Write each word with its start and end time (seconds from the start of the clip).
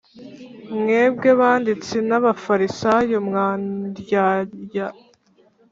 Mwebwe 0.79 1.29
banditsi 1.39 1.95
n 2.09 2.11
Abafarisayo 2.19 3.17
mwa 3.27 3.47
ndyarya 3.63 4.87